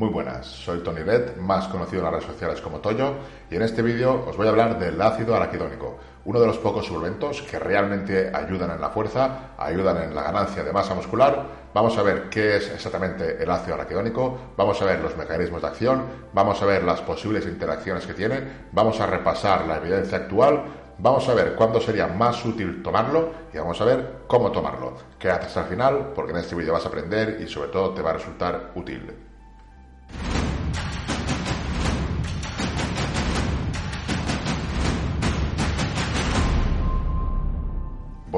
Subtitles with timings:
[0.00, 3.16] Muy buenas, soy Tony Red, más conocido en las redes sociales como Toyo,
[3.50, 6.86] y en este vídeo os voy a hablar del ácido araquidónico, uno de los pocos
[6.86, 11.44] suplementos que realmente ayudan en la fuerza, ayudan en la ganancia de masa muscular.
[11.74, 15.68] Vamos a ver qué es exactamente el ácido araquidónico, vamos a ver los mecanismos de
[15.68, 18.40] acción, vamos a ver las posibles interacciones que tiene,
[18.72, 20.62] vamos a repasar la evidencia actual,
[20.96, 24.94] vamos a ver cuándo sería más útil tomarlo y vamos a ver cómo tomarlo.
[25.18, 28.00] Quédate hasta el final porque en este vídeo vas a aprender y sobre todo te
[28.00, 29.29] va a resultar útil.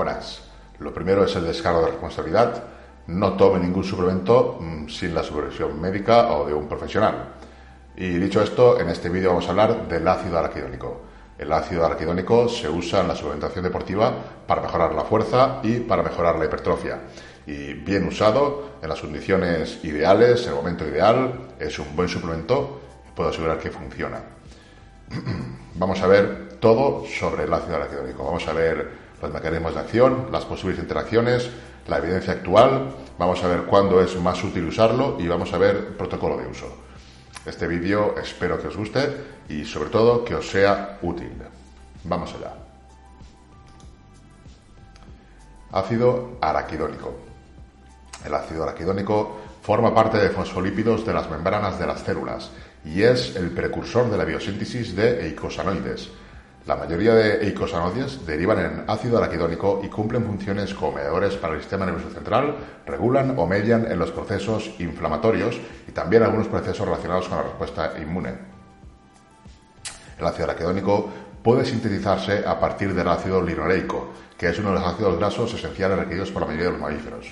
[0.02, 0.40] Buenas.
[0.80, 2.64] Lo primero es el descargo de responsabilidad.
[3.06, 7.34] No tome ningún suplemento mm, sin la supervisión médica o de un profesional.
[7.94, 11.02] Y dicho esto, en este vídeo vamos a hablar del ácido araquidónico.
[11.38, 14.12] El ácido araquidónico se usa en la suplementación deportiva
[14.44, 16.98] para mejorar la fuerza y para mejorar la hipertrofia.
[17.46, 22.80] Y bien usado, en las condiciones ideales, en el momento ideal, es un buen suplemento
[23.14, 24.20] puedo asegurar que funciona.
[25.76, 28.24] Vamos a ver todo sobre el ácido araquidónico.
[28.24, 31.48] Vamos a ver los mecanismos de acción, las posibles interacciones,
[31.86, 35.96] la evidencia actual, vamos a ver cuándo es más útil usarlo y vamos a ver
[35.96, 36.66] protocolo de uso.
[37.46, 39.16] Este vídeo espero que os guste
[39.48, 41.32] y sobre todo que os sea útil.
[42.04, 42.54] Vamos allá.
[45.72, 47.14] Ácido araquidónico.
[48.24, 52.50] El ácido araquidónico forma parte de fosfolípidos de las membranas de las células
[52.84, 56.10] y es el precursor de la biosíntesis de eicosanoides,
[56.66, 61.60] la mayoría de eicosanoides derivan en ácido araquidónico y cumplen funciones como mediadores para el
[61.60, 67.28] sistema nervioso central, regulan o median en los procesos inflamatorios y también algunos procesos relacionados
[67.28, 68.34] con la respuesta inmune.
[70.18, 71.08] El ácido araquidónico
[71.42, 75.98] puede sintetizarse a partir del ácido linoleico, que es uno de los ácidos grasos esenciales
[75.98, 77.26] requeridos por la mayoría de los mamíferos.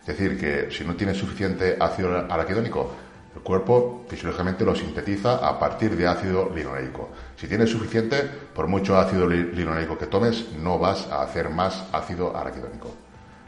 [0.00, 2.90] Es decir, que si no tienes suficiente ácido araquidónico,
[3.34, 7.10] el cuerpo fisiológicamente lo sintetiza a partir de ácido linoleico.
[7.36, 8.22] Si tienes suficiente,
[8.54, 12.94] por mucho ácido linoleico que tomes, no vas a hacer más ácido araquidónico.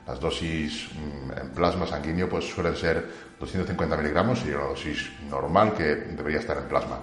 [0.07, 3.05] Las dosis mm, en plasma sanguíneo pues suelen ser
[3.39, 6.99] 250 miligramos y una dosis normal que debería estar en plasma.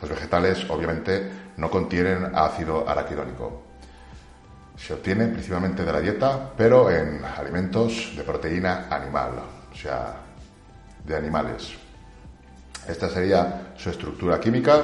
[0.00, 3.62] Los vegetales obviamente no contienen ácido araquidónico.
[4.76, 9.30] Se obtiene principalmente de la dieta, pero en alimentos de proteína animal,
[9.72, 10.16] o sea,
[11.04, 11.83] de animales.
[12.88, 14.82] Esta sería su estructura química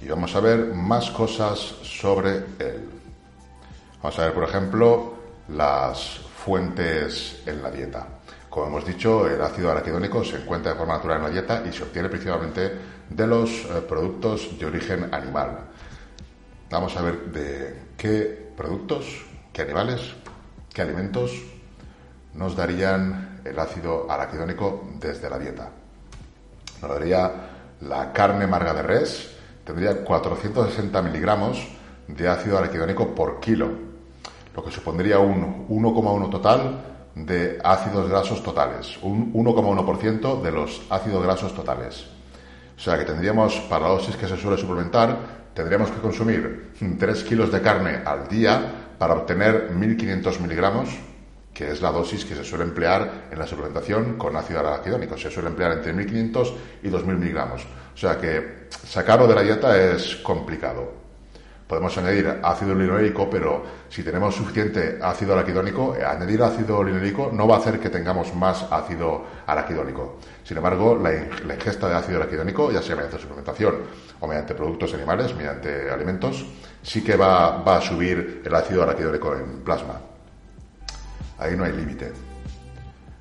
[0.00, 2.88] y vamos a ver más cosas sobre él.
[4.02, 5.14] Vamos a ver, por ejemplo,
[5.48, 8.06] las fuentes en la dieta.
[8.48, 11.72] Como hemos dicho, el ácido araquidónico se encuentra de forma natural en la dieta y
[11.72, 12.72] se obtiene principalmente
[13.08, 15.58] de los eh, productos de origen animal.
[16.70, 20.00] Vamos a ver de qué productos, qué animales,
[20.72, 21.32] qué alimentos
[22.34, 25.81] nos darían el ácido araquidónico desde la dieta.
[26.82, 29.30] La carne marga de res,
[29.64, 31.68] tendría 460 miligramos
[32.08, 33.68] de ácido araquidónico por kilo,
[34.54, 36.84] lo que supondría un 1,1 total
[37.14, 42.06] de ácidos grasos totales, un 1,1% de los ácidos grasos totales.
[42.76, 45.16] O sea que tendríamos, para la dosis que se suele suplementar,
[45.54, 50.88] tendríamos que consumir 3 kilos de carne al día para obtener 1500 miligramos
[51.52, 55.18] que es la dosis que se suele emplear en la suplementación con ácido araquidónico.
[55.18, 56.52] Se suele emplear entre 1.500
[56.82, 57.66] y 2.000 miligramos.
[57.94, 61.02] O sea que sacarlo de la dieta es complicado.
[61.66, 67.48] Podemos añadir ácido linoleico, pero si tenemos suficiente ácido araquidónico, eh, añadir ácido linoleico no
[67.48, 70.18] va a hacer que tengamos más ácido araquidónico.
[70.44, 71.14] Sin embargo, la,
[71.54, 73.76] ingesta de ácido araquidónico, ya sea mediante suplementación
[74.20, 76.44] o mediante productos animales, mediante alimentos,
[76.82, 80.11] sí que va, va a subir el ácido araquidónico en plasma.
[81.42, 82.12] Ahí no hay límite.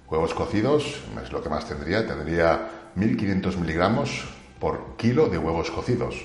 [0.08, 2.06] Huevos cocidos es lo que más tendría.
[2.06, 4.26] Tendría 1500 miligramos
[4.60, 6.24] por kilo de huevos cocidos.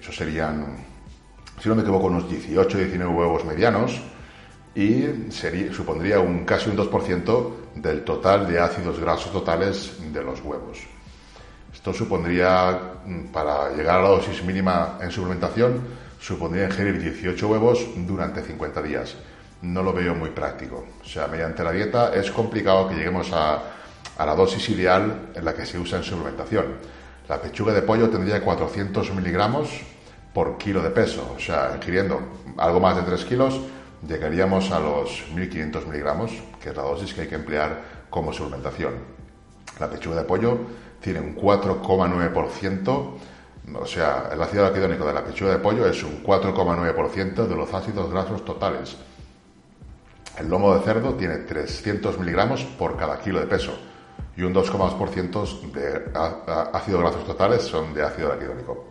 [0.00, 0.78] Eso serían,
[1.60, 4.00] si no me equivoco, unos 18 19 huevos medianos
[4.74, 10.40] y sería, supondría un casi un 2% del total de ácidos grasos totales de los
[10.40, 10.78] huevos.
[11.74, 15.82] Esto supondría, mm, para llegar a la dosis mínima en suplementación,
[16.18, 19.14] supondría ingerir 18 huevos durante 50 días
[19.62, 20.86] no lo veo muy práctico.
[21.02, 23.62] O sea, mediante la dieta es complicado que lleguemos a,
[24.18, 26.66] la dosis ideal en la que se usa en suplementación.
[27.28, 29.68] La pechuga de pollo tendría 400 miligramos
[30.32, 31.34] por kilo de peso.
[31.36, 32.20] O sea, ingiriendo
[32.56, 33.60] algo más de 3 kilos,
[34.06, 38.94] llegaríamos a los 1500 miligramos, que es la dosis que hay que emplear como suplementación.
[39.78, 40.58] La pechuga de pollo
[41.00, 43.10] tiene un 4,9%.
[43.74, 47.72] O sea, el ácido araquidónico de la pechuga de pollo es un 4,9% de los
[47.74, 48.96] ácidos grasos totales.
[50.38, 53.76] El lomo de cerdo tiene 300 miligramos por cada kilo de peso.
[54.36, 56.12] y un 2,2% de
[56.72, 58.84] ácidos grasos totales son de ácido araquidónico.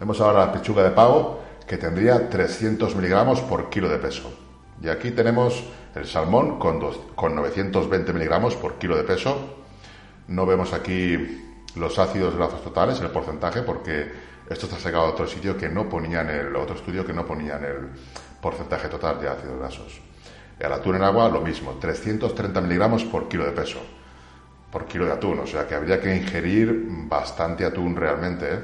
[0.00, 4.32] Vemos ahora la pechuga de pavo que tendría 300 miligramos por kilo de peso.
[4.82, 5.62] Y aquí tenemos
[5.94, 6.80] el salmón con,
[7.14, 9.62] con 920 miligramos por kilo de peso.
[10.26, 11.40] No vemos aquí
[11.76, 14.10] los ácidos grasos totales, el porcentaje, porque
[14.50, 17.24] esto está sacado de otro sitio que no ponía en el otro estudio que no
[17.24, 17.90] ponía en el
[18.40, 20.13] porcentaje total de ácidos grasos.
[20.58, 23.80] El atún en agua, lo mismo, 330 miligramos por kilo de peso,
[24.70, 28.54] por kilo de atún, o sea que habría que ingerir bastante atún realmente.
[28.54, 28.58] ¿eh?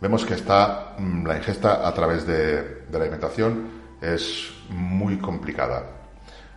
[0.00, 5.84] Vemos que está mm, la ingesta a través de, de la alimentación es muy complicada.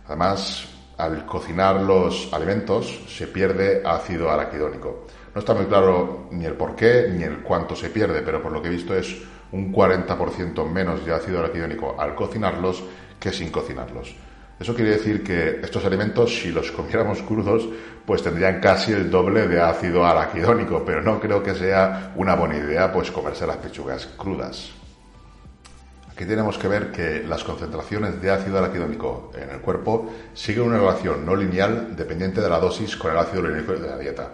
[0.06, 0.68] Además,
[0.98, 5.06] al cocinar los alimentos se pierde ácido araquidónico.
[5.34, 8.52] No está muy claro ni el por qué ni el cuánto se pierde, pero por
[8.52, 9.22] lo que he visto es
[9.52, 12.82] un 40% menos de ácido araquidónico al cocinarlos
[13.18, 14.14] que sin cocinarlos.
[14.58, 17.68] Eso quiere decir que estos alimentos, si los comiéramos crudos,
[18.06, 22.56] pues tendrían casi el doble de ácido araquidónico, pero no creo que sea una buena
[22.56, 24.70] idea pues comerse las pechugas crudas.
[26.10, 30.78] Aquí tenemos que ver que las concentraciones de ácido araquidónico en el cuerpo siguen una
[30.78, 34.30] relación no lineal dependiente de la dosis con el ácido urinólico de la dieta.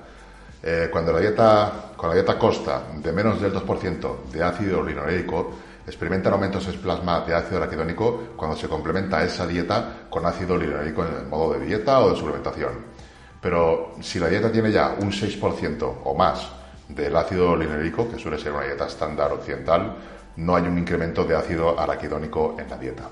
[0.62, 5.58] Eh, cuando la dieta, con la dieta consta de menos del 2% de ácido linoleico,
[5.86, 11.04] experimentan aumentos en plasma de ácido araquidónico cuando se complementa esa dieta con ácido linoleico
[11.04, 12.70] en el modo de dieta o de suplementación.
[13.40, 16.48] Pero si la dieta tiene ya un 6% o más
[16.88, 19.96] del ácido linoleico, que suele ser una dieta estándar occidental,
[20.36, 23.08] no hay un incremento de ácido araquidónico en la dieta.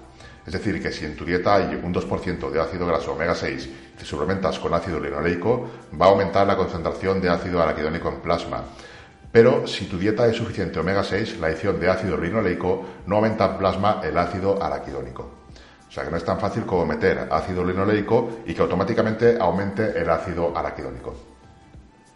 [0.46, 3.66] Es decir, que si en tu dieta hay un 2% de ácido graso omega 6
[3.66, 5.68] y te suplementas con ácido linoleico,
[6.00, 8.64] va a aumentar la concentración de ácido araquidónico en plasma.
[9.32, 13.46] Pero si tu dieta es suficiente omega 6, la adición de ácido linoleico no aumenta
[13.46, 15.30] en plasma el ácido araquidónico.
[15.88, 20.00] O sea que no es tan fácil como meter ácido linoleico y que automáticamente aumente
[20.00, 21.14] el ácido araquidónico.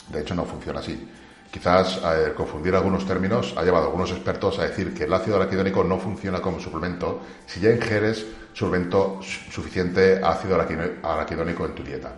[0.08, 1.08] De hecho, no funciona así.
[1.50, 5.36] Quizás eh, confundir algunos términos ha llevado a algunos expertos a decir que el ácido
[5.36, 12.12] araquidónico no funciona como suplemento si ya ingieres suplemento suficiente ácido araquidónico en tu dieta.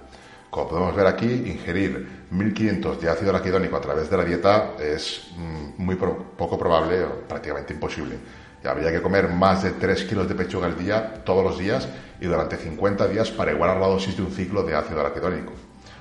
[0.56, 5.32] Como podemos ver aquí, ingerir 1500 de ácido araquidónico a través de la dieta es
[5.37, 8.17] mm, muy poco probable o prácticamente imposible.
[8.64, 11.87] habría que comer más de 3 kilos de pechuga al día, todos los días,
[12.23, 15.53] y durante 50 días para igualar la dosis de un ciclo de ácido araquidónico.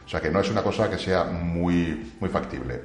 [0.05, 2.79] O sea que no es una cosa que sea muy, factible.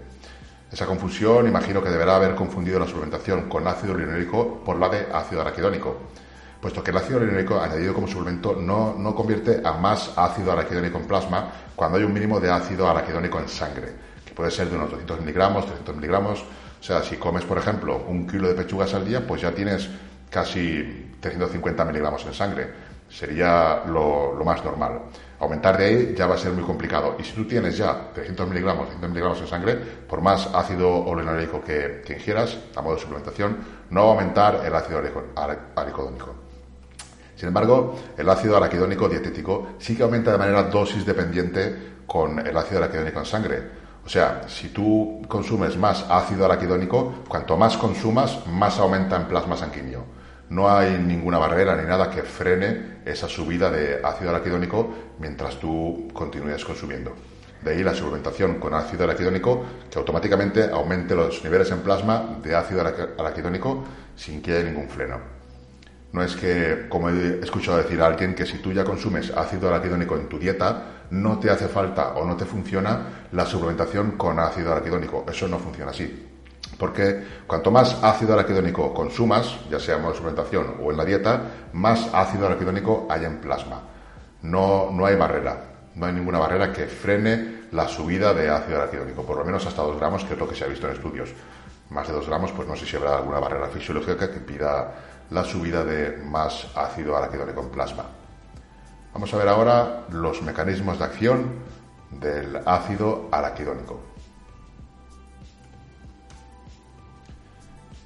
[0.73, 5.07] Esa confusión imagino que deberá haber confundido la suplementación con ácido linolírico por la de
[5.13, 5.99] ácido araquidónico,
[6.61, 10.99] puesto que el ácido linolírico añadido como suplemento no, no convierte a más ácido araquidónico
[10.99, 13.93] en plasma cuando hay un mínimo de ácido araquidónico en sangre,
[14.25, 16.45] que puede ser de unos 200 miligramos, 300 miligramos.
[16.81, 19.89] O sea, si comes, por ejemplo, un kilo de pechugas al día, pues ya tienes
[20.29, 22.69] casi 350 miligramos en sangre.
[23.09, 25.01] Sería lo, lo más normal.
[25.41, 27.17] Aumentar de ahí ya va a ser muy complicado.
[27.19, 31.63] Y si tú tienes ya 300 miligramos, 300 miligramos en sangre, por más ácido olenolírico
[31.63, 33.57] que, que ingieras, a modo de suplementación,
[33.91, 34.99] no va a aumentar el ácido
[35.35, 36.50] araquidónico.
[37.41, 42.55] Sin embargo, el ácido araquidónico dietético sí que aumenta de manera dosis dependiente con el
[42.55, 43.63] ácido araquidónico en sangre.
[44.05, 49.57] O sea, si tú consumes más ácido araquidónico, cuanto más consumas, más aumenta en plasma
[49.57, 50.21] sanguíneo
[50.51, 56.09] no hay ninguna barrera ni nada que frene esa subida de ácido araquidónico mientras tú
[56.13, 57.15] continúes consumiendo.
[57.63, 62.55] De ahí la suplementación con ácido araquidónico que automáticamente aumente los niveles en plasma de
[62.57, 63.85] ácido araquidónico
[64.17, 65.40] sin que haya ningún freno.
[66.13, 69.69] No es que, como he escuchado decir a alguien, que si tú ya consumes ácido
[69.69, 74.39] araquidónico en tu dieta, no te hace falta o no te funciona la suplementación con
[74.39, 75.25] ácido araquidónico.
[75.29, 76.27] Eso no funciona así
[76.81, 81.43] porque cuanto más ácido araquidónico consumas, ya sea en suplementación o en la dieta,
[81.75, 83.83] más ácido araquidónico hay en plasma.
[84.43, 85.57] No, no hay barrera,
[85.95, 89.83] no hay ninguna barrera que frene la subida de ácido araquidónico, por lo menos hasta
[89.83, 91.31] 2 gramos, que es lo que se ha visto en estudios.
[91.91, 94.95] Más de 2 gramos, pues no sé si habrá alguna barrera fisiológica que pida
[95.31, 98.05] la subida de más ácido araquidónico en plasma.
[99.13, 101.53] Vamos a ver ahora los mecanismos de acción
[102.11, 104.01] del ácido araquidónico.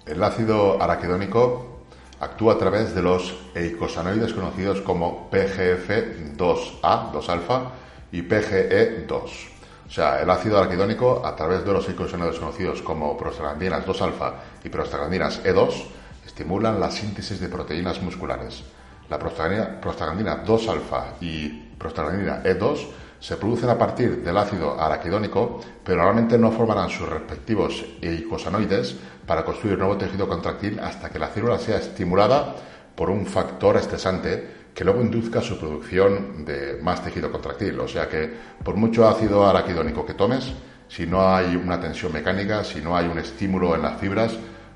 [0.06, 1.80] El ácido araquidónico
[2.20, 7.70] actúa a través de los eicosanoides conocidos como PGF2A, 2-alfa,
[8.12, 9.48] y PGE2.
[9.86, 14.68] O sea, el ácido araquidónico, a través de los eicosanoides conocidos como prostaglandinas 2-alfa y
[14.68, 15.84] prostaglandinas E2,
[16.26, 18.62] estimulan la síntesis de proteínas musculares.
[19.08, 22.86] La prostaglandina 2-alfa y prostaglandina E2
[23.20, 29.44] se producen a partir del ácido araquidónico, pero normalmente no formarán sus respectivos eicosanoides para
[29.44, 32.54] construir nuevo tejido contractil hasta que la célula sea estimulada
[32.94, 37.78] por un factor estresante que luego induzca su producción de más tejido contractil.
[37.80, 38.30] O sea que
[38.62, 40.52] por mucho ácido araquidónico que tomes,
[40.88, 44.32] si no hay una tensión mecánica, si no hay un estímulo en las fibras,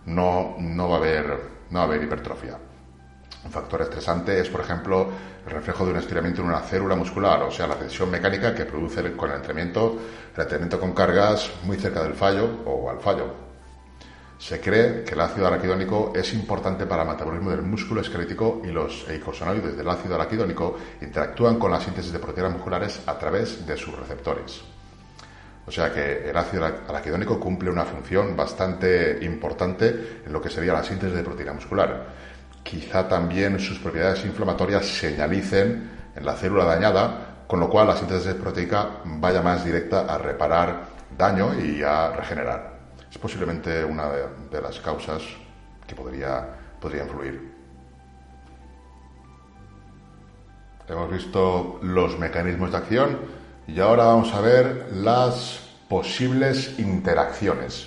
[0.09, 2.59] no, no, va, a haber, hipertrofia.
[3.45, 5.09] Un factor estresante es, por ejemplo,
[5.47, 8.65] el reflejo de un estiramiento en una célula muscular, o sea, la tensión mecánica que
[8.65, 9.99] produce con el entrenamiento,
[10.35, 13.49] el entrenamiento con cargas muy cerca del fallo o al fallo.
[14.39, 18.69] Se cree que el ácido araquidónico es importante para el metabolismo del músculo esquelético y
[18.69, 23.77] los eicosanoides del ácido araquidónico interactúan con la síntesis de proteínas musculares a través de
[23.77, 24.63] sus receptores.
[25.69, 30.73] O sea que el ácido araquidónico cumple una función bastante importante en lo que sería
[30.73, 32.07] la síntesis de proteína muscular.
[32.63, 38.35] Quizá también sus propiedades inflamatorias señalicen en la célula dañada, con lo cual la síntesis
[38.35, 42.79] proteica vaya más directa a reparar daño y a regenerar
[43.11, 44.09] es posiblemente una
[44.51, 45.23] de, las causas
[45.87, 46.47] que podría,
[46.81, 47.57] podría influir.
[50.87, 53.19] Hemos visto los mecanismos de acción
[53.69, 57.87] y ahora vamos a ver las posibles interacciones.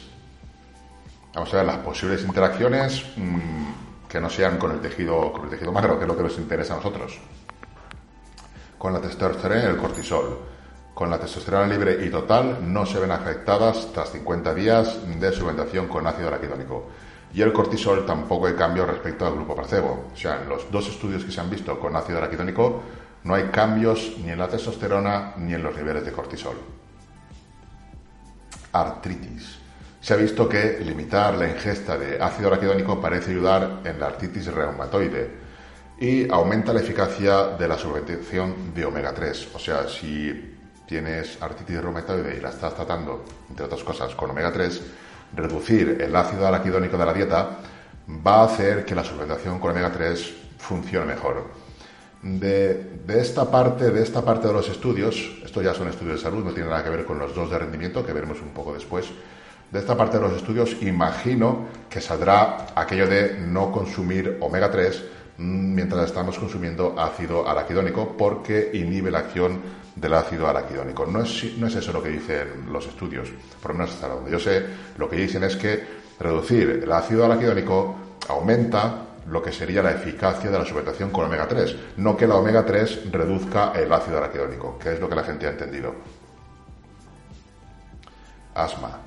[1.34, 5.50] Vamos a ver las posibles interacciones mm, que no sean con el tejido, con el
[5.50, 7.20] tejido magro, que es lo que nos interesa a nosotros.
[8.78, 10.52] Con la testosterona y el cortisol
[10.94, 15.88] con la testosterona libre y total no se ven afectadas tras 50 días de suplementación
[15.88, 16.90] con ácido araquidónico.
[17.34, 20.10] Y el cortisol tampoco hay cambio respecto al grupo placebo.
[20.14, 22.84] O sea, en los dos estudios que se han visto con ácido araquidónico
[23.24, 26.58] no hay cambios ni en la testosterona ni en los niveles de cortisol.
[28.74, 29.60] Artritis.
[30.00, 34.48] Se ha visto que limitar la ingesta de ácido araquidónico parece ayudar en la artritis
[34.48, 35.30] reumatoide
[36.00, 39.50] y aumenta la eficacia de la suplementación de omega 3.
[39.54, 44.52] O sea, si tienes artritis reumatoide y la estás tratando, entre otras cosas, con omega
[44.52, 44.82] 3,
[45.36, 47.60] reducir el ácido araquidónico de la dieta
[48.26, 51.61] va a hacer que la suplementación con omega 3 funcione mejor.
[52.24, 56.44] De, esta parte, de esta parte de los estudios, estos ya son estudios de salud,
[56.44, 59.08] no tiene nada que ver con los dos de rendimiento, que veremos un poco después.
[59.72, 65.04] De esta parte de los estudios, imagino que saldrá aquello de no consumir omega 3
[65.38, 69.60] mientras estamos consumiendo ácido araquidónico porque inhibe la acción
[69.96, 71.06] del ácido araquidónico.
[71.08, 73.30] No es, no es eso lo que dicen los estudios,
[73.62, 74.64] por lo menos hasta donde yo sé,
[74.98, 77.96] lo que dicen es que reducir el ácido araquidónico
[78.28, 82.36] aumenta lo que sería la eficacia de la suplementación con omega 3, no que la
[82.36, 85.96] omega 3 reduzca el ácido araquidónico, que es lo que la gente ha entendido.
[88.54, 89.00] Asma.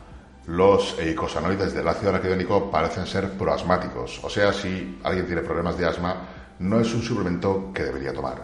[0.47, 5.87] Los eicosanoides del ácido araquidónico parecen ser proasmáticos, o sea, si alguien tiene problemas de
[5.87, 6.17] asma,
[6.59, 8.43] no es un suplemento que debería tomar,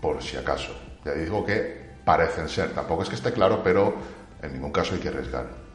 [0.00, 0.72] por si acaso.
[1.04, 3.94] Ya digo que parecen ser, tampoco es que esté claro, pero
[4.42, 5.69] en ningún caso hay que arriesgar.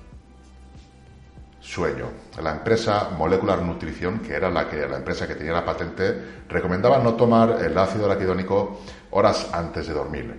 [1.65, 2.05] Sueño.
[2.41, 6.99] La empresa Molecular Nutrición, que era la, que, la empresa que tenía la patente, recomendaba
[6.99, 8.81] no tomar el ácido araquidónico
[9.11, 10.35] horas antes de dormir.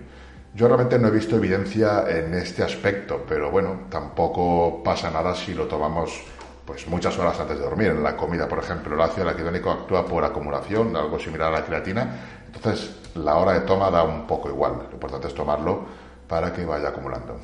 [0.55, 5.53] Yo realmente no he visto evidencia en este aspecto, pero bueno, tampoco pasa nada si
[5.53, 6.23] lo tomamos
[6.65, 7.89] pues muchas horas antes de dormir.
[7.89, 11.65] En la comida, por ejemplo, el ácido araquidónico actúa por acumulación, algo similar a la
[11.65, 12.09] creatina,
[12.53, 14.77] entonces, la hora de toma da un poco igual.
[14.87, 15.85] Lo importante es tomarlo
[16.27, 17.37] para que vaya acumulando.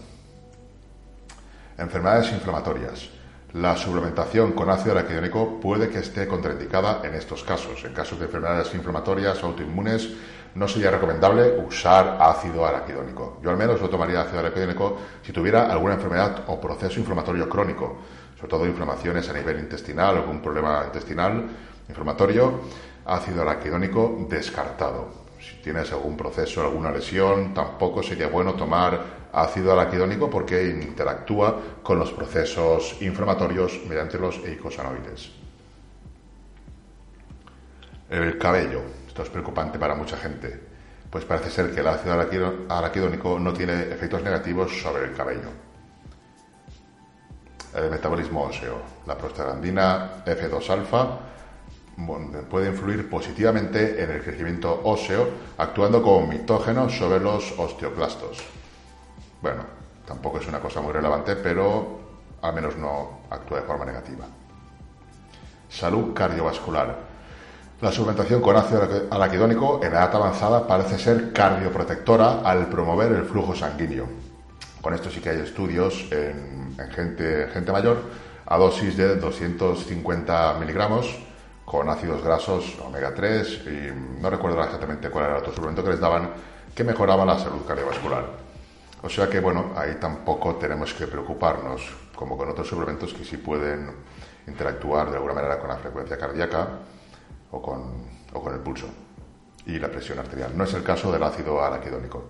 [1.77, 3.22] Enfermedades inflamatorias.
[3.53, 7.85] La suplementación con ácido araquidónico puede que esté contraindicada en estos casos.
[7.85, 10.09] En casos de enfermedades inflamatorias autoinmunes,
[10.55, 13.37] no sería recomendable usar ácido araquidónico.
[13.43, 17.97] Yo al menos lo tomaría ácido araquidónico si tuviera alguna enfermedad o proceso inflamatorio crónico,
[18.35, 21.45] sobre todo inflamaciones a nivel intestinal, algún problema intestinal
[21.87, 22.61] inflamatorio
[23.05, 25.22] ácido araquidónico descartado.
[25.43, 31.99] Si tienes algún proceso, alguna lesión, tampoco sería bueno tomar ácido araquidónico porque interactúa con
[31.99, 35.31] los procesos inflamatorios mediante los eicosanoides.
[38.09, 38.81] El cabello.
[39.07, 40.59] Esto es preocupante para mucha gente,
[41.09, 42.13] pues parece ser que el ácido
[42.69, 45.49] araquidónico no tiene efectos negativos sobre el cabello.
[47.75, 48.81] El metabolismo óseo.
[49.05, 51.19] La prostaglandina F2-alfa
[52.49, 58.39] puede influir positivamente en el crecimiento óseo, actuando como mitógeno sobre los osteoclastos.
[59.41, 59.63] Bueno,
[60.05, 61.99] tampoco es una cosa muy relevante, pero
[62.41, 64.25] al menos no actúa de forma negativa.
[65.69, 67.13] Salud cardiovascular.
[67.81, 73.55] La suplementación con ácido araquidónico en edad avanzada parece ser cardioprotectora al promover el flujo
[73.55, 74.07] sanguíneo.
[74.81, 77.97] Con esto sí que hay estudios en, gente, gente mayor
[78.45, 81.07] a dosis de 250 miligramos
[81.73, 85.89] con ácidos grasos omega 3 y no recuerdo exactamente cuál era el otro suplemento que
[85.89, 86.29] les daban
[86.75, 88.27] que mejoraba la salud cardiovascular.
[89.01, 91.81] O sea que bueno, ahí tampoco tenemos que preocuparnos,
[92.15, 93.89] como con otros suplementos que sí pueden
[94.45, 96.67] interactuar de alguna manera con la frecuencia cardíaca
[97.49, 98.85] o con, o con el pulso.
[99.65, 100.55] y la presión arterial.
[100.55, 102.23] No es el caso del ácido araquidónico.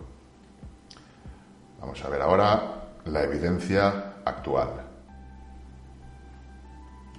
[1.81, 4.69] Vamos a ver ahora la evidencia actual.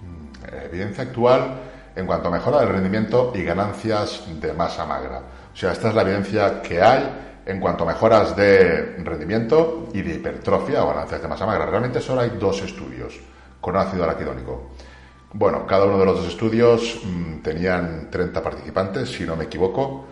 [0.00, 5.22] Mm, evidencia actual en cuanto a mejora del rendimiento y ganancias de masa magra.
[5.52, 10.02] O sea, esta es la evidencia que hay en cuanto a mejoras de rendimiento y
[10.02, 11.66] de hipertrofia o ganancias de masa magra.
[11.66, 13.20] Realmente solo hay dos estudios
[13.60, 14.70] con ácido araquidónico.
[15.32, 20.06] Bueno, cada uno de los dos estudios mm, tenían 30 participantes, si no me equivoco.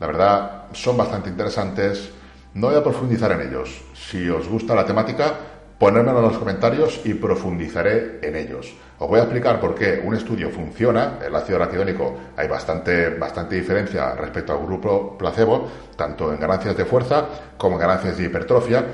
[0.00, 2.10] La verdad, son bastante interesantes.
[2.54, 3.82] No voy a profundizar en ellos.
[3.94, 5.34] Si os gusta la temática,
[5.82, 8.72] ponérmelo en los comentarios y profundizaré en ellos.
[9.00, 13.56] Os voy a explicar por qué un estudio funciona, el ácido araquidónico, hay bastante, bastante
[13.56, 18.84] diferencia respecto al grupo placebo, tanto en ganancias de fuerza como en ganancias de hipertrofia,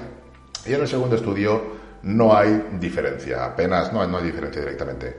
[0.65, 1.61] y en el segundo estudio
[2.05, 5.15] no hay diferencia, apenas no, no hay diferencia directamente.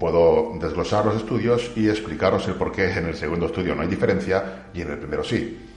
[0.00, 3.88] Puedo desglosar los estudios y explicaros el por qué en el segundo estudio no hay
[3.88, 5.67] diferencia y en el primero sí.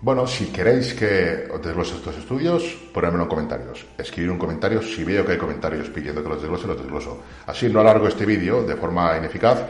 [0.00, 2.62] Bueno, si queréis que os desglose estos estudios,
[2.94, 3.84] ponedmelo en comentarios.
[3.98, 7.20] Escribir un comentario, si veo que hay comentarios pidiendo que los desglose, los desgloso.
[7.44, 9.66] Así no alargo este vídeo de forma ineficaz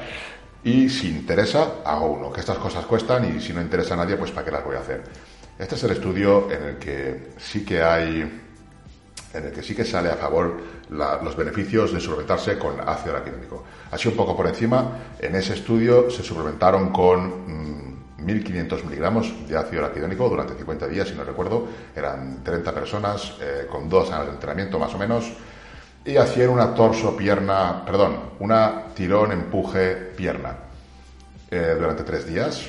[0.63, 2.31] y si interesa, hago uno.
[2.31, 4.77] Que estas cosas cuestan y si no interesa a nadie, pues ¿para qué las voy
[4.77, 5.03] a hacer?
[5.59, 8.21] Este es el estudio en el que sí que hay,
[9.33, 13.65] en el que sí que sale a favor los beneficios de suplementarse con ácido araquidónico.
[13.91, 17.58] Así un poco por encima, en ese estudio se suplementaron con...
[18.29, 21.67] Mm, 1.500 miligramos de ácido araquidónico durante 50 días, si no recuerdo.
[21.95, 25.33] Eran 30 personas eh, con dos años de entrenamiento más o menos.
[26.05, 30.57] Y hacían una torso-pierna, perdón, una tirón-empuje-pierna
[31.51, 32.69] eh, durante tres días.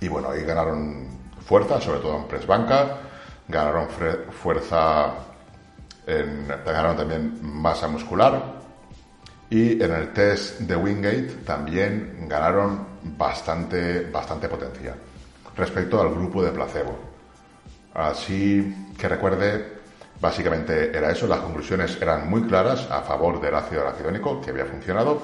[0.00, 1.08] Y bueno, ahí ganaron
[1.44, 2.98] fuerza, sobre todo en press banca.
[3.48, 3.88] Ganaron
[4.30, 5.14] fuerza,
[6.06, 8.58] en, ganaron también masa muscular
[9.50, 14.94] y en el test de Wingate también ganaron bastante, bastante potencia
[15.56, 16.96] respecto al grupo de placebo.
[17.94, 19.78] Así que recuerde,
[20.20, 24.66] básicamente era eso, las conclusiones eran muy claras a favor del ácido araquidónico que había
[24.66, 25.20] funcionado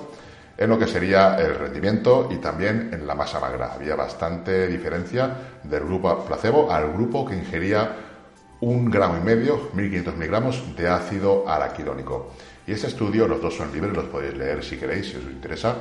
[0.57, 3.73] en lo que sería el rendimiento y también en la masa magra.
[3.75, 7.97] Había bastante diferencia del grupo placebo al grupo que ingería
[8.61, 12.33] un gramo y medio, 1500 miligramos de ácido araquidónico.
[12.67, 15.77] Y este estudio, los dos son libres, los podéis leer si queréis, si os interesa.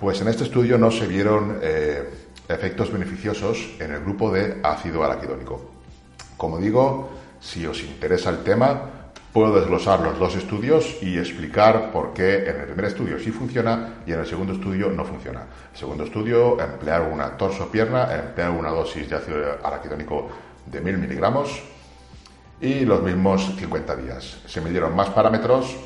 [0.00, 2.08] Pues en este estudio no se vieron eh,
[2.48, 5.72] efectos beneficiosos en el grupo de ácido araquidónico.
[6.38, 8.80] Como digo, si os interesa el tema,
[9.30, 13.96] puedo desglosar los dos estudios y explicar por qué en el primer estudio sí funciona
[14.06, 15.44] y en el segundo estudio no funciona.
[15.70, 20.30] El segundo estudio, emplear una torso-pierna, emplear una dosis de ácido araquidónico
[20.64, 21.60] de 1000 miligramos
[22.58, 24.38] y los mismos 50 días.
[24.46, 25.76] Se midieron más parámetros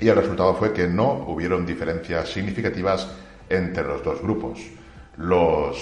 [0.00, 3.08] y el resultado fue que no hubieron diferencias significativas
[3.48, 4.60] entre los dos grupos.
[5.18, 5.76] Los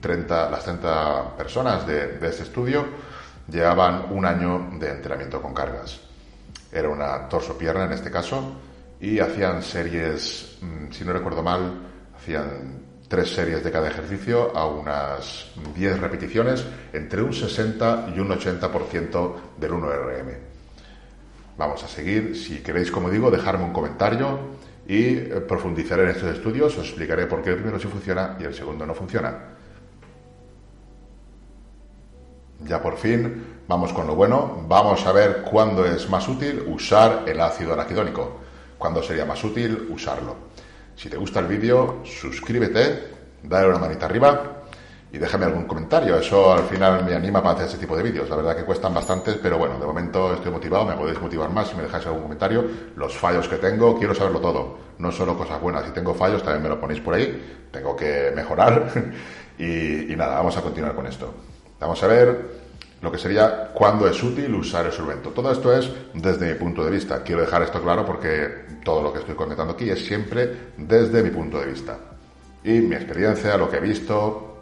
[0.00, 2.86] 30, mm, las 30 personas de, este estudio
[3.48, 6.00] llevaban un año de entrenamiento con cargas.
[6.72, 8.56] Era una torso-pierna en este caso
[9.00, 11.80] y hacían series, mm, si no recuerdo mal,
[12.16, 15.46] hacían tres series de cada ejercicio a unas
[15.76, 20.56] 10 repeticiones entre un 60 y un 80% del 1RM.
[21.56, 22.36] Vamos a seguir.
[22.36, 24.56] Si queréis, como digo, dejarme un comentario
[24.88, 26.76] y eh, profundizaré en estos estudios.
[26.76, 29.56] Os explicaré por qué el primero sí funciona y el segundo no funciona.
[32.64, 34.64] Ya por fin, vamos con lo bueno.
[34.66, 38.40] Vamos a ver cuándo es más útil usar el ácido araquidónico.
[38.78, 40.36] ¿Cuándo sería más útil usarlo?
[40.94, 43.08] Si te gusta el vídeo, suscríbete,
[43.42, 44.55] dale una manita arriba
[45.12, 46.18] y déjame algún comentario.
[46.18, 48.28] Eso al final me anima para hacer ese tipo de vídeos.
[48.28, 50.84] La verdad que cuestan bastantes, pero bueno, de momento estoy motivado.
[50.84, 52.64] Me podéis motivar más si me dejáis algún comentario.
[52.96, 54.78] Los fallos que tengo, quiero saberlo todo.
[54.98, 55.84] No solo cosas buenas.
[55.84, 57.68] Si tengo fallos, también me lo ponéis por ahí.
[57.70, 58.92] Tengo que mejorar.
[59.58, 61.32] y, nada, vamos a continuar con esto.
[61.78, 62.66] Vamos a ver
[63.00, 65.30] lo que sería cuándo es útil usar el solvento.
[65.30, 67.22] Todo esto es desde mi punto de vista.
[67.22, 71.30] Quiero dejar esto claro porque todo lo que estoy comentando aquí es siempre desde mi
[71.30, 71.98] punto de vista.
[72.64, 74.55] Y mi experiencia, lo que he visto,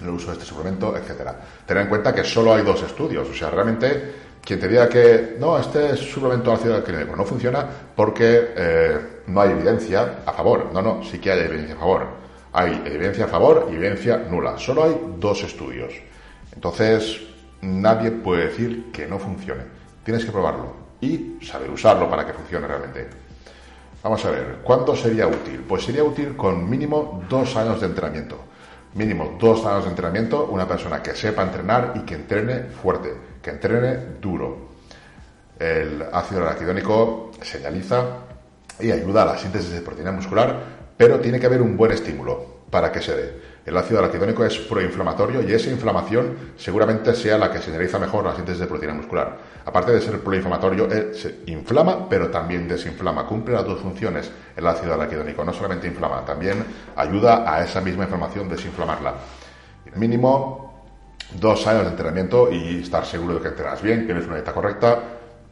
[0.00, 1.38] el uso de este suplemento, etcétera.
[1.66, 5.36] Tener en cuenta que solo hay dos estudios, o sea, realmente quien te diga que
[5.38, 10.70] no, este suplemento ácido clínico no funciona porque eh, no hay evidencia a favor.
[10.72, 12.06] No, no, sí que hay evidencia a favor.
[12.52, 14.58] Hay evidencia a favor y evidencia nula.
[14.58, 15.92] Solo hay dos estudios.
[16.54, 17.20] Entonces,
[17.60, 19.62] nadie puede decir que no funcione.
[20.02, 23.08] Tienes que probarlo y saber usarlo para que funcione realmente.
[24.02, 25.62] Vamos a ver, ¿cuándo sería útil?
[25.68, 28.49] Pues sería útil con mínimo dos años de entrenamiento
[28.94, 33.50] mínimo dos años de entrenamiento, una persona que sepa entrenar y que entrene fuerte, que
[33.50, 34.70] entrene duro.
[35.58, 38.04] El ácido araquidónico señaliza
[38.78, 40.58] y ayuda a la síntesis de proteína muscular,
[40.96, 43.49] pero tiene que haber un buen estímulo para que se dé.
[43.64, 48.34] El ácido araquidónico es proinflamatorio y esa inflamación seguramente sea la que señaliza mejor la
[48.34, 49.36] síntesis de proteína muscular.
[49.64, 53.26] Aparte de ser proinflamatorio, eh, se inflama, pero también desinflama.
[53.26, 55.44] Cumple las dos funciones el ácido araquidónico.
[55.44, 56.64] No solamente inflama, también
[56.96, 59.14] ayuda a esa misma inflamación desinflamarla.
[59.96, 60.86] Mínimo
[61.38, 64.52] dos años de entrenamiento y estar seguro de que entrenas bien, que tienes una dieta
[64.52, 64.98] correcta,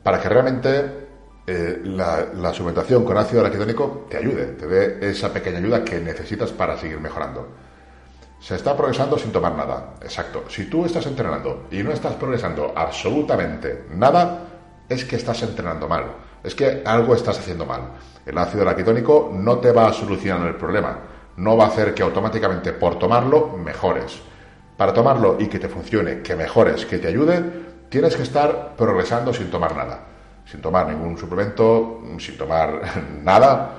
[0.03, 1.09] para que realmente
[1.47, 6.01] eh, la, la, suplementación con ácido araquidónico te ayude, te dé esa pequeña ayuda que
[6.01, 7.67] necesitas para seguir mejorando.
[8.40, 9.94] Se está progresando sin tomar nada.
[10.01, 10.44] Exacto.
[10.48, 14.44] Si tú estás entrenando y no estás progresando absolutamente nada,
[14.88, 16.05] es que estás entrenando mal.
[16.42, 17.83] Es que algo estás haciendo mal.
[18.24, 20.98] El ácido araquidónico no te va a solucionar el problema.
[21.37, 24.20] No va a hacer que automáticamente por tomarlo mejores.
[24.77, 27.42] Para tomarlo y que te funcione, que mejores, que te ayude,
[27.88, 30.05] tienes que estar progresando sin tomar nada.
[30.46, 32.83] Sin tomar ningún suplemento, sin tomar
[33.22, 33.72] nada.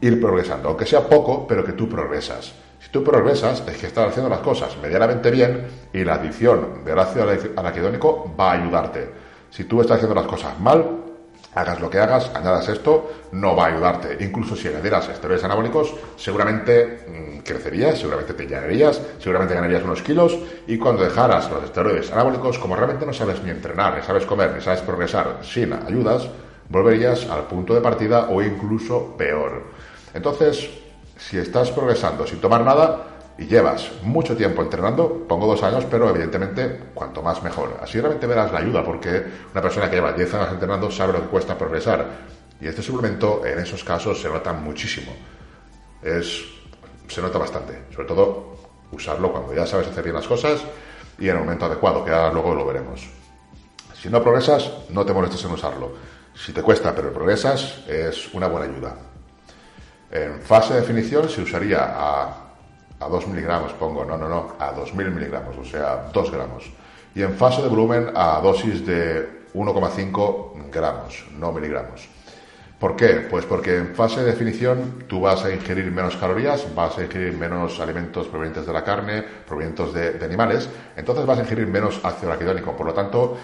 [0.00, 0.68] Ir progresando.
[0.68, 2.61] Aunque sea poco, pero que tú progresas.
[2.92, 7.26] Tú progresas, es que estás haciendo las cosas medianamente bien y la adición del ácido
[7.56, 9.08] araquidónico va a ayudarte.
[9.48, 10.98] Si tú estás haciendo las cosas mal,
[11.54, 14.22] hagas lo que hagas, añadas esto, no va a ayudarte.
[14.22, 20.36] Incluso si añadieras esteroides anabólicos, seguramente mm, crecerías, seguramente te llenarías, seguramente ganarías unos kilos
[20.66, 24.52] y cuando dejaras los esteroides anabólicos, como realmente no sabes ni entrenar, ni sabes comer,
[24.54, 26.28] ni sabes progresar sin ayudas,
[26.68, 29.62] volverías al punto de partida o incluso peor.
[30.12, 30.81] Entonces,
[31.28, 36.08] si estás progresando sin tomar nada y llevas mucho tiempo entrenando, pongo dos años, pero
[36.10, 37.78] evidentemente cuanto más mejor.
[37.82, 41.22] Así realmente verás la ayuda, porque una persona que lleva 10 años entrenando sabe lo
[41.22, 42.06] que cuesta progresar.
[42.60, 45.12] Y este suplemento en esos casos se nota muchísimo.
[46.02, 46.44] Es,
[47.08, 47.84] se nota bastante.
[47.92, 48.56] Sobre todo
[48.92, 50.62] usarlo cuando ya sabes hacer bien las cosas
[51.18, 53.08] y en el momento adecuado, que ahora luego lo veremos.
[54.00, 55.92] Si no progresas, no te molestes en usarlo.
[56.34, 59.11] Si te cuesta pero progresas, es una buena ayuda.
[60.12, 62.24] En fase de definición se usaría a,
[63.00, 66.70] a 2 miligramos, pongo, no, no, no, a 2000 miligramos, o sea, 2 gramos.
[67.14, 72.08] Y en fase de volumen a dosis de 1,5 gramos, no miligramos.
[72.78, 73.26] ¿Por qué?
[73.30, 77.32] Pues porque en fase de definición tú vas a ingerir menos calorías, vas a ingerir
[77.32, 82.32] menos alimentos provenientes de la carne, provenientes de, animales, entonces vas a ingerir menos ácido
[82.32, 82.76] araquidónico.
[82.76, 83.38] Por lo tanto,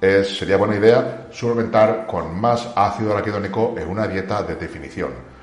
[0.00, 5.33] sería buena idea suplementar con más ácido araquidónico en una dieta de definición.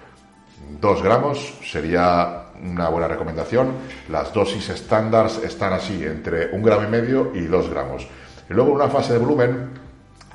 [0.79, 3.73] 2 gramos sería una buena recomendación.
[4.09, 8.07] Las dosis estándar están así, entre un gramo y medio y 2 gramos.
[8.49, 9.69] Y luego una fase de volumen,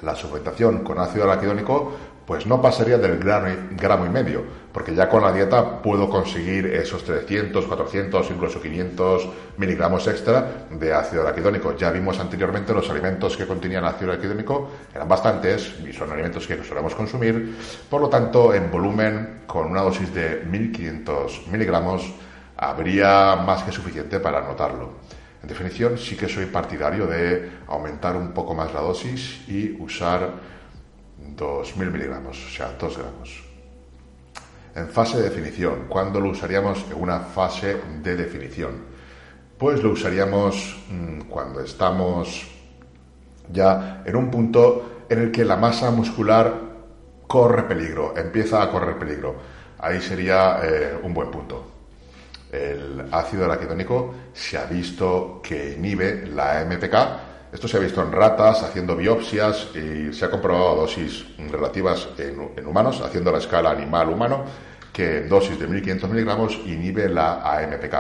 [0.06, 1.92] la suplementación con ácido araquidónico
[2.26, 4.42] pues no pasaría del gramo y, medio,
[4.72, 10.92] porque ya con la dieta puedo conseguir esos 300, 400, incluso 500 miligramos extra de
[10.92, 11.76] ácido araquidónico.
[11.76, 16.64] Ya vimos anteriormente los alimentos que contenían ácido araquidónico, eran bastantes y son alimentos que
[16.64, 17.56] solemos consumir,
[17.88, 22.12] por lo tanto, en volumen, con una dosis de 1500 miligramos,
[22.56, 24.94] habría más que suficiente para notarlo.
[25.46, 30.32] En definición, sí que soy partidario de aumentar un poco más la dosis y usar
[31.36, 33.44] 2.000 miligramos, o sea, 2 gramos.
[34.74, 38.72] En fase de definición, ¿cuándo lo usaríamos en una fase de definición?
[39.56, 42.48] Pues lo usaríamos mm, cuando estamos
[43.52, 46.54] ya en un punto en el que la masa muscular
[47.28, 49.36] corre peligro, empieza a correr peligro.
[49.78, 51.75] Ahí sería eh, un buen punto.
[52.56, 56.94] El ácido araquidónico se ha visto que inhibe la MPK,
[57.52, 62.66] esto se ha visto en ratas, haciendo biopsias y se ha comprobado dosis relativas en,
[62.66, 64.44] humanos, haciendo la escala animal-humano,
[64.92, 67.94] que en dosis de 1500 miligramos inhibe la AMPK.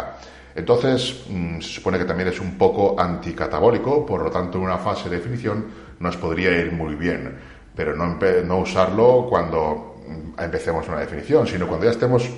[0.56, 4.78] Entonces, mm, se supone que también es un poco anticatabólico, por lo tanto, en una
[4.78, 5.66] fase de definición
[6.00, 7.38] nos podría ir muy bien,
[7.74, 12.28] pero no, no usarlo cuando mm, empecemos una definición, sino cuando ya estemos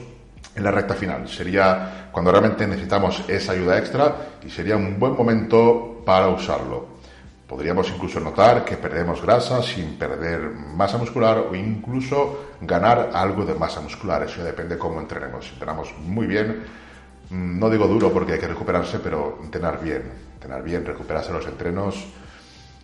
[0.59, 1.29] en la recta final.
[1.29, 6.99] Sería cuando realmente necesitamos esa ayuda extra y sería un buen momento para usarlo.
[7.47, 13.55] Podríamos incluso notar que perdemos grasa sin perder masa muscular o incluso ganar algo de
[13.55, 14.23] masa muscular.
[14.25, 15.47] Eso depende cómo entrenemos.
[15.47, 16.65] Si entrenamos muy bien,
[17.31, 20.03] mm, no digo duro porque hay que recuperarse, pero entrenar bien.
[20.35, 22.05] Entrenar bien, recuperarse los entrenos.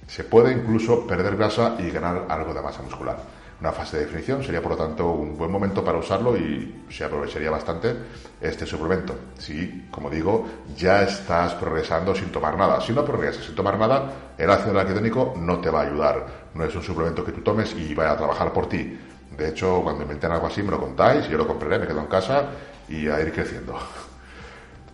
[0.06, 4.42] Se puede incluso perder grasa y ganar algo de masa muscular una fase de definición.
[4.42, 7.94] Sería, por lo tanto, un buen momento para usarlo y se aprovecharía bastante
[8.40, 9.16] este suplemento.
[9.38, 12.80] Si, como digo, ya estás progresando sin tomar nada.
[12.80, 16.26] Si no progresas sin tomar nada, el ácido araquidónico no te va a ayudar.
[16.54, 18.98] No es un suplemento que tú tomes y vaya a trabajar por ti.
[19.36, 22.06] De hecho, cuando inventen algo así me lo contáis, yo lo compraré, me quedo en
[22.06, 22.50] casa
[22.88, 23.76] y a ir creciendo.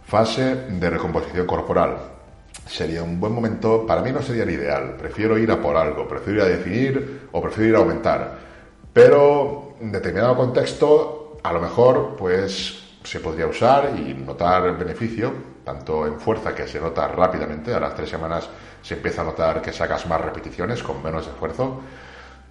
[0.07, 1.99] Fase de recomposición corporal.
[2.67, 4.97] Sería un buen momento, para mí no sería el ideal.
[4.97, 8.50] Prefiero ir a por algo, prefiero ir a definir o prefiero ir a aumentar
[8.93, 15.33] pero en determinado contexto, a lo mejor, pues se podría usar y notar beneficio,
[15.65, 18.49] tanto en fuerza que se nota rápidamente, a las tres semanas
[18.83, 21.81] se empieza a notar que sacas más repeticiones con menos esfuerzo,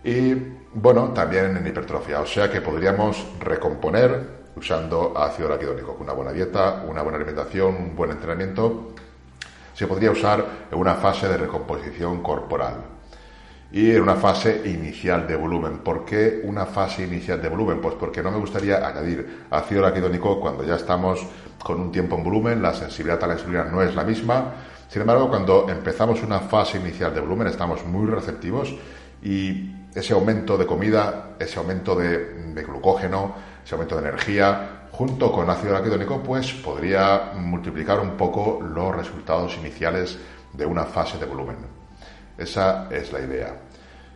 [0.03, 0.33] y
[0.73, 6.31] bueno, también en hipertrofia, o sea que podríamos recomponer usando ácido araquidónico, con una buena
[6.31, 8.93] dieta, una buena alimentación, un buen entrenamiento,
[9.73, 12.98] se podría usar en una fase de recomposición corporal
[13.71, 15.79] y en una fase inicial de volumen.
[15.79, 17.79] ¿Por qué una fase inicial de volumen?
[17.79, 21.25] Pues porque no me gustaría añadir ácido araquidónico cuando ya estamos
[21.63, 24.53] con un tiempo en volumen, la sensibilidad a la insulina no es la misma.
[24.87, 28.73] Sin embargo, cuando empezamos una fase inicial de volumen estamos muy receptivos
[29.21, 35.49] y ese aumento de comida, ese aumento de, glucógeno, ese aumento de energía, junto con
[35.49, 40.17] ácido araquidónico, pues podría multiplicar un poco los resultados iniciales
[40.53, 41.78] de una fase de volumen.
[42.39, 43.53] Esa es la idea.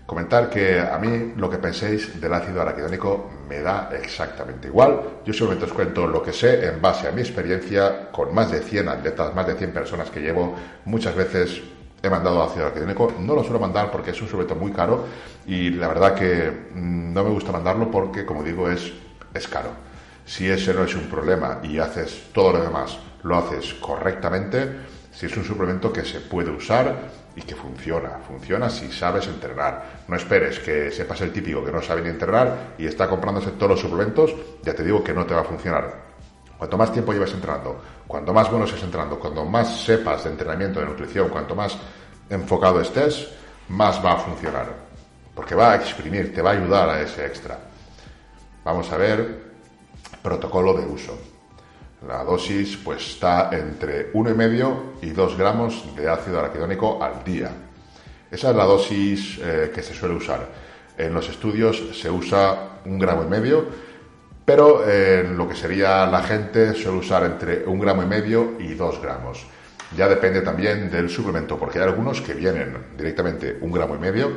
[0.06, 5.22] Comentar que a mí lo que penséis del ácido araquidónico me da exactamente igual.
[5.26, 8.60] Yo solamente os cuento lo que sé en base a mi experiencia con más de
[8.60, 10.56] 100 atletas, más de 100 personas que llevo.
[10.86, 11.62] Muchas veces
[12.02, 13.14] he mandado ácido araquidónico.
[13.20, 15.06] No lo suelo mandar porque es un suplemento muy caro
[15.46, 18.92] y la verdad que mm, no me gusta mandarlo porque, como digo, es,
[19.34, 19.70] es caro.
[20.26, 24.70] Si ese no es un problema y haces todo lo demás, lo haces correctamente,
[25.14, 28.20] si es un suplemento que se puede usar y que funciona.
[28.28, 30.04] Funciona si sabes entrenar.
[30.08, 33.72] No esperes que sepas el típico que no sabe ni entrenar y está comprándose todos
[33.72, 36.14] los suplementos, ya te digo que no te va a funcionar.
[36.58, 40.80] Cuanto más tiempo lleves entrenando, cuanto más bueno estés entrenando, cuanto más sepas de entrenamiento,
[40.80, 41.78] de nutrición, cuanto más
[42.30, 43.30] enfocado estés,
[43.70, 44.68] más va a funcionar.
[45.36, 47.60] Porque va a exprimir, te va a ayudar a ese extra.
[48.64, 49.54] Vamos a ver
[50.22, 51.20] protocolo de uso.
[52.08, 57.50] La dosis pues está entre 1,5 y 2 gramos de ácido araquidónico al día.
[58.30, 60.46] Esa es la dosis eh, que se suele usar.
[60.98, 63.66] En los estudios se usa un gramo y medio,
[64.44, 68.74] pero en lo que sería la gente suele usar entre un gramo y medio y
[68.74, 69.46] 2 gramos.
[69.96, 74.32] Ya depende también del suplemento, porque hay algunos que vienen directamente un gramo y medio,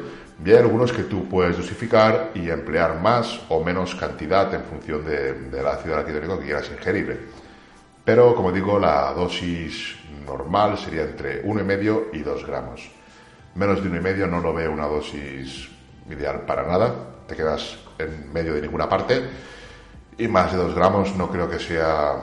[0.45, 5.05] y hay algunos que tú puedes dosificar y emplear más o menos cantidad en función
[5.05, 7.46] del ácido araquidónico que quieras ingerir.
[8.07, 12.89] Pero, como digo, la dosis normal sería entre 1,5 y 2 gramos.
[13.57, 15.69] Menos de 1,5 no lo veo una dosis
[16.09, 16.95] ideal para nada.
[17.27, 19.23] Te quedas en medio de ninguna parte.
[20.19, 22.15] Y más de 2 gramos no creo que sea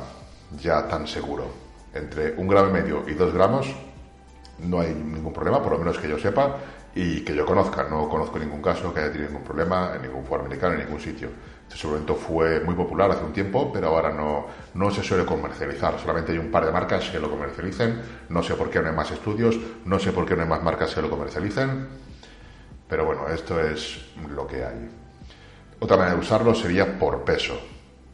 [0.58, 1.52] ya tan seguro.
[1.93, 3.67] Entre un gramo y medio y 2 gramos
[4.60, 6.60] no hay ningún problema, por lo menos que yo sepa
[6.96, 7.84] y que yo conozca.
[7.89, 11.02] No conozco ningún caso que haya tenido ningún problema en ningún foro americano, en ningún
[11.02, 11.28] sitio.
[11.73, 15.99] Este suplemento fue muy popular hace un tiempo, pero ahora no, no se suele comercializar.
[15.99, 17.99] Solamente hay un par de marcas que lo comercialicen.
[18.29, 20.62] No sé por qué no hay más estudios, no sé por qué no hay más
[20.62, 21.88] marcas que lo comercialicen.
[22.88, 24.88] Pero bueno, esto es lo que hay.
[25.79, 27.59] Otra manera de usarlo sería por peso.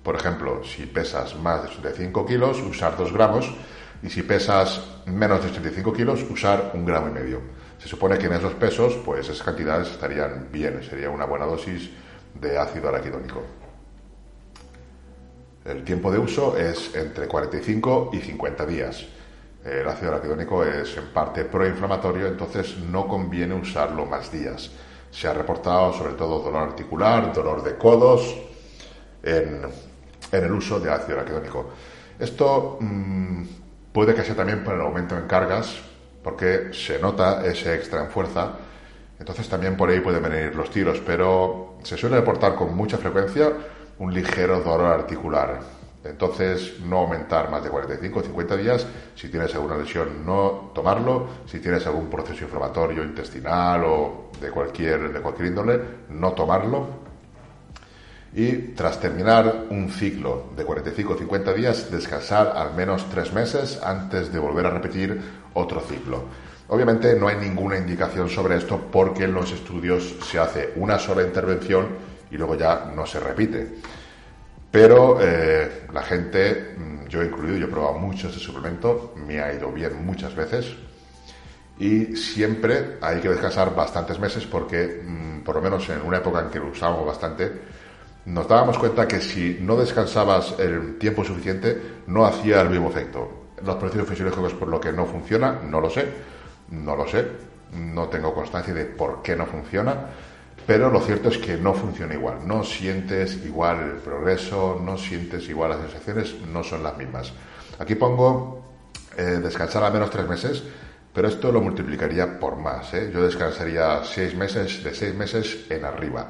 [0.04, 3.54] Por ejemplo, si pesas más de 85 kilos, usar 2 gramos.
[4.02, 7.42] Y si pesas menos de 85 kilos, usar un gramo y medio.
[7.78, 11.90] Se supone que en esos pesos, pues esas cantidades estarían bien, sería una buena dosis
[12.40, 13.44] de ácido araquidónico.
[15.66, 19.06] El tiempo de uso es entre 45 y 50 días.
[19.64, 24.72] El ácido araquidónico es en parte proinflamatorio, entonces no conviene usarlo más días.
[25.12, 28.36] Se ha reportado sobre todo dolor articular, dolor de codos
[29.22, 29.62] en,
[30.32, 31.70] el uso de ácido araquidónico.
[32.18, 33.44] Esto mm,
[33.92, 35.76] puede que sea también por el aumento en cargas,
[36.24, 38.54] porque se nota ese extra en fuerza
[39.20, 43.52] entonces también por ahí pueden venir los tiros, pero se suele reportar con mucha frecuencia
[44.00, 45.60] un ligero dolor articular.
[46.04, 48.88] Entonces, no aumentar más de 45 o 50 días.
[49.16, 51.28] Si tienes alguna lesión, no tomarlo.
[51.46, 57.10] Si tienes algún proceso inflamatorio intestinal o de cualquier, de cualquier índole, no tomarlo.
[58.34, 63.82] Y tras terminar un ciclo de 45 o 50 días, descansar al menos tres meses
[63.84, 65.20] antes de volver a repetir
[65.54, 66.26] otro ciclo.
[66.72, 71.24] Obviamente no hay ninguna indicación sobre esto porque en los estudios se hace una sola
[71.24, 71.88] intervención
[72.30, 73.68] y luego ya no se repite.
[74.70, 79.52] Pero eh, la gente, mm, yo incluido, yo he probado mucho este suplemento, me ha
[79.52, 80.76] ido bien muchas veces
[81.80, 86.42] y siempre hay que descansar bastantes meses porque, mm, por lo menos en una época
[86.42, 87.52] en que lo usábamos bastante,
[88.26, 93.48] nos dábamos cuenta que si no descansabas el tiempo suficiente no hacía el mismo efecto.
[93.66, 96.38] Los procesos fisiológicos por lo que no funciona, no lo sé
[96.72, 97.26] no lo sé,
[97.74, 99.96] no tengo constancia de por qué no funciona,
[100.66, 102.48] pero lo cierto es que no funciona igual.
[102.48, 107.34] No sientes igual el progreso, no sientes igual las sensaciones, no son las mismas.
[107.80, 108.66] Aquí pongo
[109.18, 110.64] eh, descansar al menos tres meses,
[111.14, 112.94] pero esto lo multiplicaría por más.
[112.94, 113.10] ¿eh?
[113.14, 116.28] Yo descansaría seis meses, de seis meses en arriba.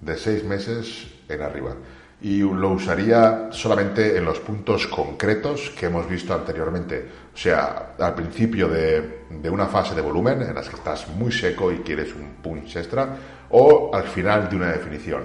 [0.00, 1.74] De seis meses en arriba.
[2.22, 7.08] Y lo usaría solamente en los puntos concretos que hemos visto anteriormente.
[7.32, 11.72] O sea, al principio de, una fase de volumen en las que estás muy seco
[11.72, 13.16] y quieres un punch extra,
[13.50, 15.22] o al final de una definición.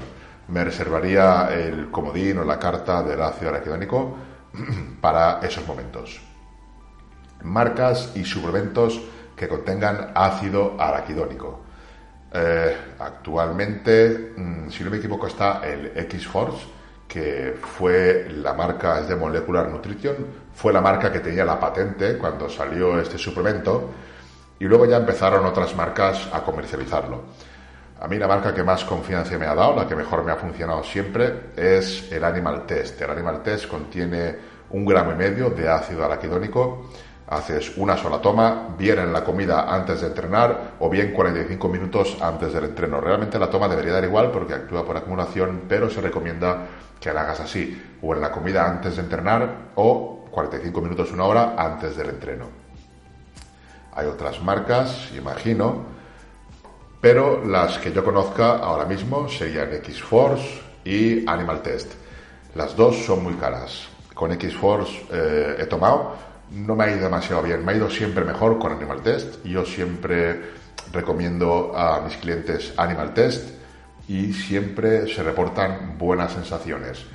[0.47, 4.15] Me reservaría el comodín o la carta del ácido araquidónico
[5.01, 6.21] para esos momentos.
[7.43, 9.01] Marcas y suplementos
[9.35, 11.61] que contengan ácido araquidónico.
[12.31, 16.74] Eh, actualmente, mm, si no me equivoco, está el X-Force,
[17.07, 20.15] que fue la marca, de Molecular Nutrition,
[20.53, 23.91] fue la marca que tenía la patente cuando salió este suplemento
[24.59, 27.23] y luego ya empezaron otras marcas a comercializarlo.
[28.01, 30.35] A mí la marca que más confianza me ha dado, la que mejor me ha
[30.35, 33.01] funcionado siempre, es el Animal Test.
[33.01, 34.35] El Animal Test contiene
[34.71, 36.89] un gramo y medio de ácido araquidónico
[37.27, 42.17] haces una sola toma, bien en la comida antes de entrenar o bien 45 minutos
[42.21, 43.01] antes del entreno.
[43.01, 46.67] Realmente la toma debería dar igual porque actúa por acumulación, pero se recomienda
[46.99, 51.25] que la hagas así, o en la comida antes de entrenar o 45 minutos, una
[51.25, 52.45] hora antes del entreno.
[53.93, 55.85] Hay otras marcas, imagino,
[56.99, 61.93] pero las que yo conozca ahora mismo serían X-Force y Animal Test.
[62.55, 63.87] Las dos son muy caras.
[64.13, 66.15] Con X-Force eh, he tomado
[66.51, 67.63] no me ha ido demasiado bien.
[67.65, 69.43] Me ha ido siempre mejor con Animal Test.
[69.43, 70.41] Yo siempre
[70.91, 73.49] recomiendo a mis clientes Animal Test
[74.07, 77.05] y siempre se reportan buenas sensaciones.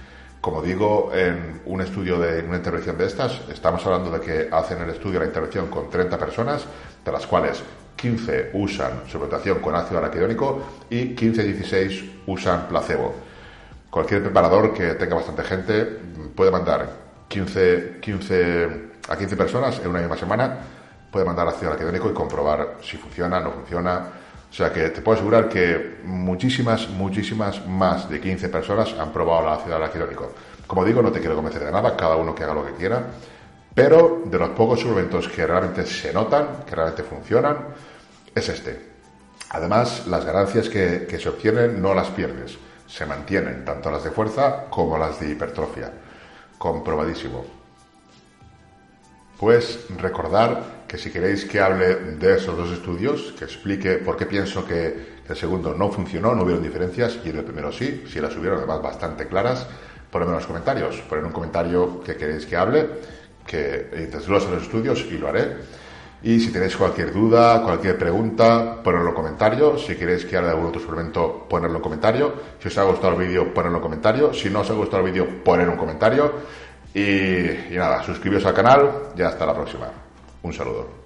[0.40, 4.80] Como digo, en un estudio de una intervención de estas, estamos hablando de que hacen
[4.80, 6.64] el estudio la intervención con 30 personas,
[7.04, 7.62] de las cuales
[7.96, 13.14] 15 usan suplementación con ácido araquidónico y 15-16 usan placebo.
[13.90, 15.84] Cualquier preparador que tenga bastante gente
[16.34, 16.88] puede mandar
[17.28, 20.58] 15, 15 a 15 personas en una misma semana,
[21.10, 24.06] puede mandar ácido araquidónico y comprobar si funciona, no funciona.
[24.48, 29.42] O sea que te puedo asegurar que muchísimas, muchísimas más de 15 personas han probado
[29.42, 30.32] el ácido araquidónico.
[30.66, 33.02] Como digo, no te quiero convencer de nada, cada uno que haga lo que quiera,
[33.74, 37.56] pero de los pocos suplementos que realmente se notan, que realmente funcionan,
[38.32, 38.90] es este.
[39.50, 44.12] Además, las ganancias que, que se obtienen no las pierdes, se mantienen, tanto las de
[44.12, 45.90] fuerza como las de hipertrofia.
[46.58, 47.59] Comprobadísimo.
[49.40, 54.26] Pues recordar que si queréis que hable de esos dos estudios, que explique por qué
[54.26, 58.36] pienso que el segundo no funcionó, no hubieron diferencias y el primero sí, si las
[58.36, 59.66] hubieron además bastante claras,
[60.10, 62.86] ponedme en los comentarios, poned un comentario que queréis que hable,
[63.46, 65.56] que desglose los estudios y lo haré.
[66.22, 69.86] Y si tenéis cualquier duda, cualquier pregunta, ponedlo en comentarios.
[69.86, 72.34] Si queréis que hable de algún otro suplemento, ponedlo en comentario.
[72.60, 74.34] Si os ha gustado el vídeo, ponedlo en comentario.
[74.34, 76.30] Si no os ha gustado el vídeo, poned un comentario.
[76.94, 79.88] Y, nada, suscribiros al canal y hasta la próxima.
[80.42, 80.99] Un saludo.